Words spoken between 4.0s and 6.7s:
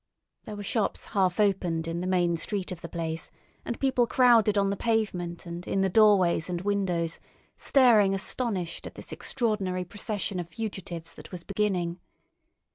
crowded on the pavement and in the doorways and